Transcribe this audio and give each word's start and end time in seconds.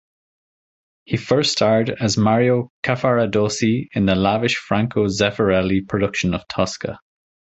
He 1.05 1.17
first 1.17 1.51
starred 1.51 1.91
as 1.91 2.17
Mario 2.17 2.71
Cavaradossi 2.81 3.89
in 3.93 4.07
the 4.07 4.15
lavish 4.15 4.57
Franco 4.57 5.05
Zeffirelli 5.05 5.87
production 5.87 6.33
of 6.33 6.41
"Tosca". 6.47 6.97